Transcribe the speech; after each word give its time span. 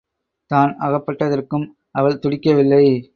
தான் 0.51 0.71
அகப்பட்டதற்கும் 0.79 1.65
அவள் 1.91 2.19
துடிக்கவில்லை. 2.19 2.85